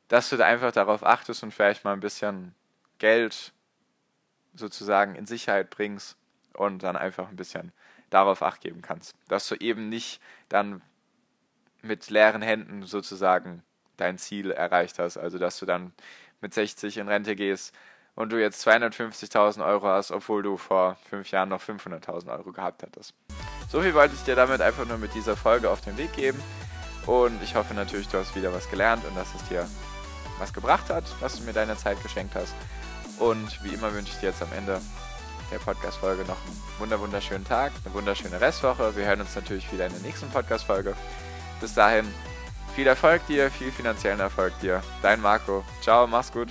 dass 0.10 0.30
du 0.30 0.36
da 0.36 0.46
einfach 0.46 0.74
darauf 0.74 1.06
achtest 1.06 1.42
und 1.42 1.54
vielleicht 1.54 1.86
mal 1.86 1.94
ein 1.94 2.02
bisschen 2.02 2.54
Geld 2.98 3.54
sozusagen 4.54 5.16
in 5.16 5.26
Sicherheit 5.26 5.70
bringst 5.70 6.18
und 6.52 6.84
dann 6.84 6.98
einfach 6.98 7.30
ein 7.30 7.38
bisschen 7.38 7.72
darauf 8.10 8.42
acht 8.42 8.60
geben 8.60 8.82
kannst. 8.82 9.16
Dass 9.30 9.48
du 9.48 9.56
eben 9.56 9.88
nicht 9.88 10.22
dann 10.50 10.82
mit 11.82 12.10
leeren 12.10 12.42
Händen 12.42 12.84
sozusagen 12.84 13.64
dein 13.98 14.18
Ziel 14.18 14.52
erreicht 14.52 15.00
hast. 15.00 15.18
Also 15.18 15.38
dass 15.38 15.60
du 15.60 15.66
dann 15.66 15.94
mit 16.42 16.54
60 16.54 16.98
in 16.98 17.08
Rente 17.08 17.36
gehst 17.36 17.74
und 18.16 18.32
du 18.32 18.40
jetzt 18.40 18.66
250.000 18.66 19.66
Euro 19.66 19.88
hast, 19.88 20.12
obwohl 20.12 20.44
du 20.44 20.58
vor 20.58 20.98
fünf 21.10 21.32
Jahren 21.32 21.50
noch 21.50 21.62
500.000 21.62 22.32
Euro 22.32 22.52
gehabt 22.52 22.84
hattest. 22.84 23.14
So 23.70 23.82
viel 23.82 23.94
wollte 23.94 24.16
ich 24.16 24.24
dir 24.24 24.36
damit 24.36 24.62
einfach 24.62 24.86
nur 24.86 24.98
mit 24.98 25.14
dieser 25.14 25.36
Folge 25.36 25.70
auf 25.70 25.82
den 25.82 25.98
Weg 25.98 26.14
geben. 26.14 26.42
Und 27.06 27.42
ich 27.44 27.56
hoffe 27.56 27.74
natürlich, 27.74 28.08
du 28.08 28.18
hast 28.18 28.36
wieder 28.36 28.54
was 28.54 28.70
gelernt 28.70 29.04
und 29.06 29.16
dass 29.16 29.34
es 29.36 29.48
dir 29.48 29.68
was 30.40 30.54
gebracht 30.54 30.90
hat, 30.90 31.04
dass 31.22 31.38
du 31.38 31.44
mir 31.44 31.54
deine 31.54 31.78
Zeit 31.78 32.02
geschenkt 32.02 32.36
hast. 32.36 32.56
Und 33.20 33.64
wie 33.64 33.74
immer 33.74 33.94
wünsche 33.94 34.12
ich 34.14 34.20
dir 34.20 34.30
jetzt 34.30 34.42
am 34.42 34.52
Ende 34.54 34.82
der 35.52 35.60
Podcast-Folge 35.60 36.24
noch 36.24 36.38
einen 36.82 37.00
wunderschönen 37.00 37.46
Tag, 37.46 37.72
eine 37.86 37.94
wunderschöne 37.94 38.42
Restwoche. 38.42 38.96
Wir 38.96 39.06
hören 39.06 39.22
uns 39.22 39.36
natürlich 39.36 39.72
wieder 39.72 39.86
in 39.86 39.94
der 39.94 40.02
nächsten 40.02 40.30
Podcast-Folge. 40.30 40.96
Bis 41.62 41.74
dahin, 41.74 42.06
viel 42.76 42.88
Erfolg 42.88 43.26
dir, 43.28 43.50
viel 43.50 43.72
finanziellen 43.72 44.20
Erfolg 44.20 44.54
dir. 44.60 44.84
Dein 45.02 45.22
Marco. 45.22 45.64
Ciao, 45.82 46.06
mach's 46.06 46.32
gut. 46.32 46.50